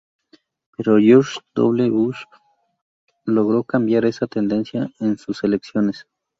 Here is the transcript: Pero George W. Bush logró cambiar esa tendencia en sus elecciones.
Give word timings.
Pero 0.75 0.97
George 0.97 1.39
W. 1.53 1.91
Bush 1.91 2.23
logró 3.25 3.63
cambiar 3.63 4.03
esa 4.05 4.25
tendencia 4.25 4.89
en 4.97 5.19
sus 5.19 5.43
elecciones. 5.43 6.07